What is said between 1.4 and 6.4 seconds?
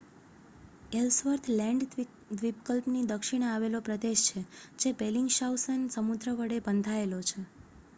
land દ્વીપકલ્પની દક્ષિણે આવેલો પ્રદેશ છે જે બેલિંગશાઉસેન સમુદ્ર